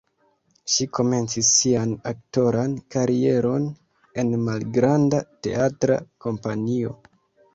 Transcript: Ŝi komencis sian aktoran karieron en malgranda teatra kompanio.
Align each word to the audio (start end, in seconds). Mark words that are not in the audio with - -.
Ŝi 0.75 0.85
komencis 0.97 1.49
sian 1.57 1.91
aktoran 2.11 2.73
karieron 2.95 3.67
en 4.23 4.33
malgranda 4.47 5.19
teatra 5.49 5.99
kompanio. 6.27 6.95